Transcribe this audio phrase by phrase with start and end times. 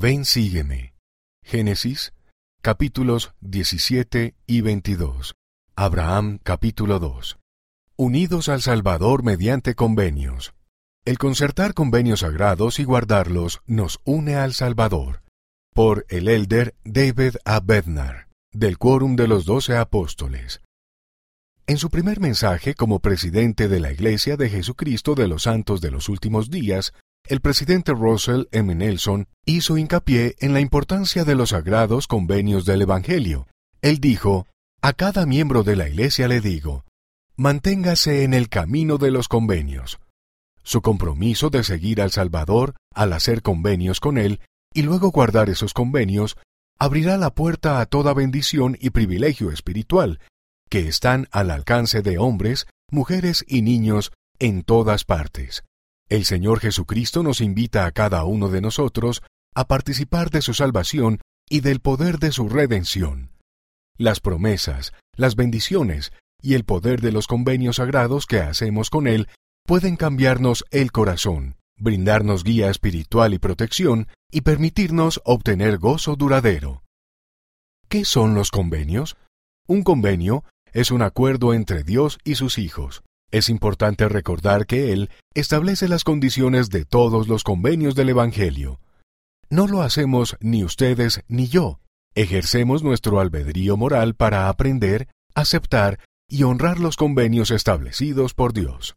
[0.00, 0.94] Ven, sígueme.
[1.42, 2.12] Génesis,
[2.62, 5.34] capítulos 17 y 22.
[5.74, 7.40] Abraham, capítulo 2.
[7.96, 10.54] Unidos al Salvador mediante convenios.
[11.04, 15.24] El concertar convenios sagrados y guardarlos nos une al Salvador.
[15.74, 17.58] Por el elder David A.
[17.58, 20.60] Bednar, del Quórum de los Doce Apóstoles.
[21.66, 25.90] En su primer mensaje como presidente de la Iglesia de Jesucristo de los Santos de
[25.90, 26.92] los Últimos Días,
[27.28, 28.74] el presidente Russell M.
[28.74, 33.46] Nelson hizo hincapié en la importancia de los sagrados convenios del Evangelio.
[33.82, 34.46] Él dijo,
[34.80, 36.84] A cada miembro de la Iglesia le digo,
[37.36, 40.00] manténgase en el camino de los convenios.
[40.62, 44.40] Su compromiso de seguir al Salvador al hacer convenios con Él
[44.74, 46.36] y luego guardar esos convenios
[46.78, 50.20] abrirá la puerta a toda bendición y privilegio espiritual
[50.68, 55.64] que están al alcance de hombres, mujeres y niños en todas partes.
[56.08, 59.22] El Señor Jesucristo nos invita a cada uno de nosotros
[59.54, 63.32] a participar de su salvación y del poder de su redención.
[63.98, 69.28] Las promesas, las bendiciones y el poder de los convenios sagrados que hacemos con Él
[69.66, 76.84] pueden cambiarnos el corazón, brindarnos guía espiritual y protección y permitirnos obtener gozo duradero.
[77.88, 79.16] ¿Qué son los convenios?
[79.66, 83.02] Un convenio es un acuerdo entre Dios y sus hijos.
[83.30, 88.80] Es importante recordar que Él establece las condiciones de todos los convenios del Evangelio.
[89.50, 91.80] No lo hacemos ni ustedes ni yo.
[92.14, 98.96] Ejercemos nuestro albedrío moral para aprender, aceptar y honrar los convenios establecidos por Dios.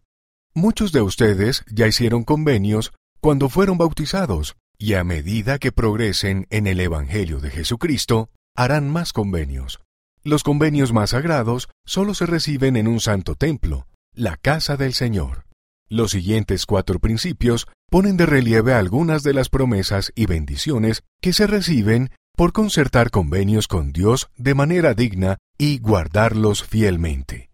[0.54, 6.68] Muchos de ustedes ya hicieron convenios cuando fueron bautizados, y a medida que progresen en
[6.68, 9.80] el Evangelio de Jesucristo, harán más convenios.
[10.24, 15.46] Los convenios más sagrados solo se reciben en un santo templo, la casa del Señor.
[15.88, 21.48] Los siguientes cuatro principios ponen de relieve algunas de las promesas y bendiciones que se
[21.48, 27.50] reciben por concertar convenios con Dios de manera digna y guardarlos fielmente.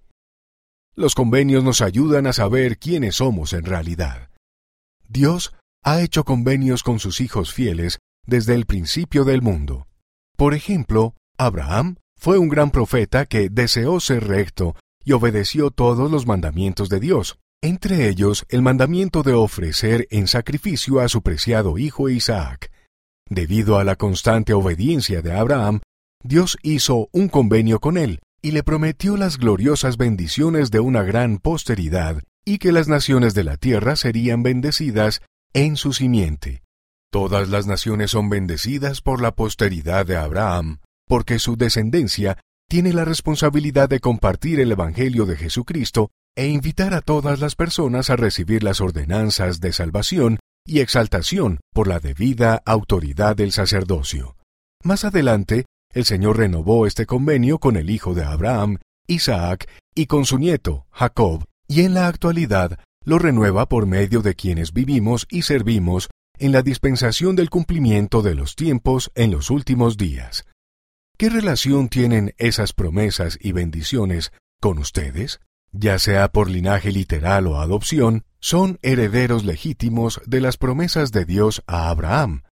[0.96, 4.30] Los convenios nos ayudan a saber quiénes somos en realidad.
[5.08, 5.54] Dios
[5.84, 9.88] ha hecho convenios con sus hijos fieles desde el principio del mundo.
[10.36, 14.76] Por ejemplo, Abraham fue un gran profeta que deseó ser recto
[15.08, 21.00] y obedeció todos los mandamientos de Dios, entre ellos el mandamiento de ofrecer en sacrificio
[21.00, 22.70] a su preciado hijo Isaac.
[23.30, 25.80] Debido a la constante obediencia de Abraham,
[26.22, 31.38] Dios hizo un convenio con él y le prometió las gloriosas bendiciones de una gran
[31.38, 35.22] posteridad y que las naciones de la tierra serían bendecidas
[35.54, 36.64] en su simiente.
[37.14, 42.38] Todas las naciones son bendecidas por la posteridad de Abraham, porque su descendencia
[42.70, 48.10] tiene la responsabilidad de compartir el Evangelio de Jesucristo e invitar a todas las personas
[48.10, 54.36] a recibir las ordenanzas de salvación y exaltación por la debida autoridad del sacerdocio.
[54.84, 60.26] Más adelante, el Señor renovó este convenio con el hijo de Abraham, Isaac, y con
[60.26, 65.44] su nieto, Jacob, y en la actualidad lo renueva por medio de quienes vivimos y
[65.44, 70.46] servimos en la dispensación del cumplimiento de los tiempos en los últimos días.
[71.20, 75.40] ¿Qué relación tienen esas promesas y bendiciones con ustedes?
[75.72, 81.64] Ya sea por linaje literal o adopción, son herederos legítimos de las promesas de Dios
[81.66, 82.44] a Abraham.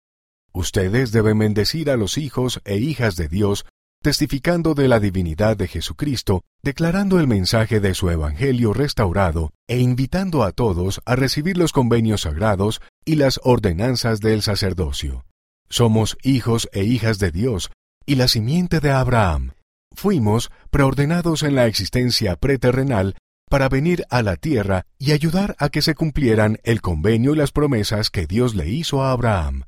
[0.52, 3.66] Ustedes deben bendecir a los hijos e hijas de Dios,
[4.02, 10.42] testificando de la divinidad de Jesucristo, declarando el mensaje de su Evangelio restaurado e invitando
[10.42, 15.24] a todos a recibir los convenios sagrados y las ordenanzas del sacerdocio.
[15.70, 17.70] Somos hijos e hijas de Dios
[18.06, 19.52] y la simiente de Abraham.
[19.94, 23.16] Fuimos preordenados en la existencia preterrenal
[23.50, 27.52] para venir a la tierra y ayudar a que se cumplieran el convenio y las
[27.52, 29.64] promesas que Dios le hizo a Abraham.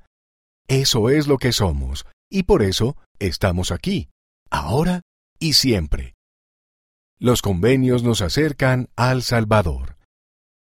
[0.68, 4.10] Eso es lo que somos, y por eso estamos aquí,
[4.50, 5.02] ahora
[5.40, 6.16] y siempre.
[7.20, 9.98] Los convenios nos acercan al Salvador.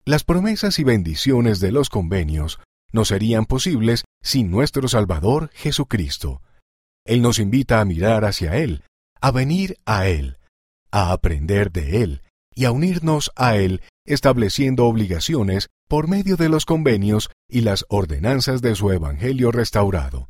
[0.06, 2.60] Las promesas y bendiciones de los convenios
[2.92, 6.42] no serían posibles sin nuestro Salvador Jesucristo.
[7.06, 8.84] Él nos invita a mirar hacia Él,
[9.20, 10.38] a venir a Él,
[10.92, 12.22] a aprender de Él
[12.56, 18.62] y a unirnos a Él, estableciendo obligaciones por medio de los convenios y las ordenanzas
[18.62, 20.30] de su Evangelio restaurado.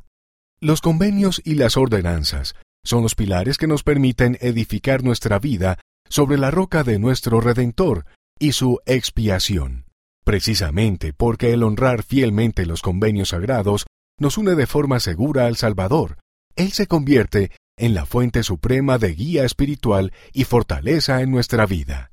[0.60, 2.54] Los convenios y las ordenanzas
[2.84, 5.78] son los pilares que nos permiten edificar nuestra vida
[6.08, 8.06] sobre la roca de nuestro Redentor
[8.38, 9.86] y su expiación.
[10.24, 13.86] Precisamente porque el honrar fielmente los convenios sagrados
[14.18, 16.18] nos une de forma segura al Salvador,
[16.56, 22.12] él se convierte en la fuente suprema de guía espiritual y fortaleza en nuestra vida.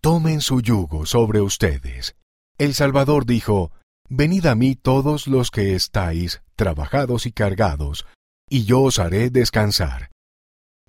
[0.00, 2.16] Tomen su yugo sobre ustedes.
[2.56, 3.72] El Salvador dijo,
[4.08, 8.06] Venid a mí todos los que estáis trabajados y cargados,
[8.48, 10.10] y yo os haré descansar.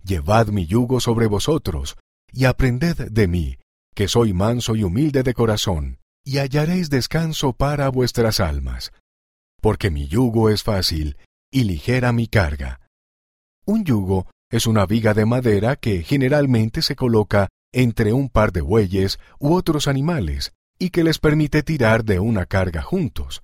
[0.03, 1.97] Llevad mi yugo sobre vosotros,
[2.31, 3.57] y aprended de mí,
[3.93, 8.93] que soy manso y humilde de corazón, y hallaréis descanso para vuestras almas.
[9.61, 11.17] Porque mi yugo es fácil,
[11.51, 12.81] y ligera mi carga.
[13.65, 18.61] Un yugo es una viga de madera que generalmente se coloca entre un par de
[18.61, 23.41] bueyes u otros animales y que les permite tirar de una carga juntos.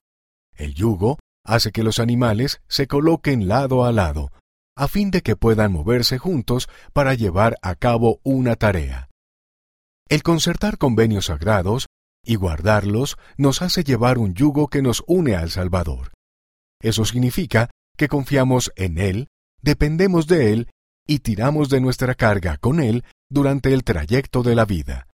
[0.56, 4.32] El yugo hace que los animales se coloquen lado a lado,
[4.76, 9.10] a fin de que puedan moverse juntos para llevar a cabo una tarea.
[10.10, 11.88] El concertar convenios sagrados
[12.24, 16.12] y guardarlos nos hace llevar un yugo que nos une al Salvador.
[16.82, 19.28] Eso significa que confiamos en Él,
[19.62, 20.70] dependemos de Él
[21.08, 25.08] y tiramos de nuestra carga con Él durante el trayecto de la vida.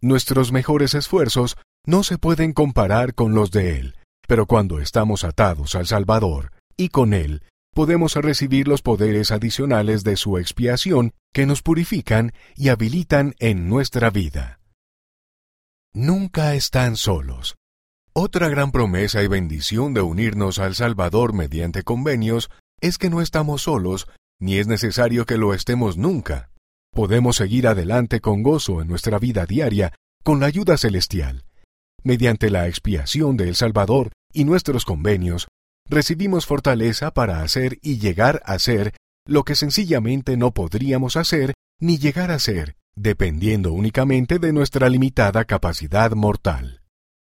[0.00, 1.56] Nuestros mejores esfuerzos
[1.86, 3.96] no se pueden comparar con los de Él,
[4.26, 7.42] pero cuando estamos atados al Salvador y con Él,
[7.74, 14.10] podemos recibir los poderes adicionales de su expiación que nos purifican y habilitan en nuestra
[14.10, 14.60] vida.
[15.92, 17.56] Nunca están solos.
[18.12, 23.62] Otra gran promesa y bendición de unirnos al Salvador mediante convenios es que no estamos
[23.62, 24.08] solos,
[24.40, 26.50] ni es necesario que lo estemos nunca.
[26.92, 29.92] Podemos seguir adelante con gozo en nuestra vida diaria
[30.24, 31.44] con la ayuda celestial.
[32.02, 35.46] Mediante la expiación del Salvador y nuestros convenios,
[35.88, 38.92] recibimos fortaleza para hacer y llegar a ser
[39.24, 45.44] lo que sencillamente no podríamos hacer ni llegar a ser, dependiendo únicamente de nuestra limitada
[45.44, 46.79] capacidad mortal.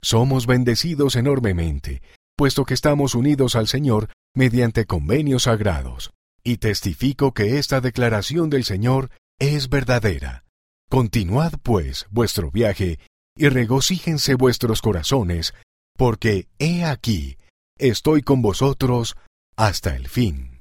[0.02, 2.02] Somos bendecidos enormemente,
[2.36, 6.12] puesto que estamos unidos al Señor mediante convenios sagrados,
[6.44, 10.44] y testifico que esta declaración del Señor es verdadera.
[10.88, 12.98] Continuad, pues, vuestro viaje,
[13.36, 15.54] y regocíjense vuestros corazones,
[15.96, 17.38] porque he aquí,
[17.78, 19.16] estoy con vosotros
[19.56, 20.55] hasta el fin.